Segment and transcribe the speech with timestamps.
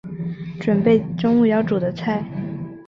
[0.59, 2.25] 準备中午要煮的菜